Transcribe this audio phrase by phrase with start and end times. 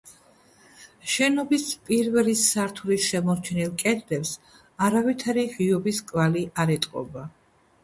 [1.15, 4.33] შენობის პირველი სართულის შემორჩენილ კედლებს
[4.89, 7.31] არავითარი ღიობის კვალი არ ეტყობა.